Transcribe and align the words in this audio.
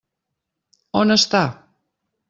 On 1.03 1.13
està? 1.17 1.45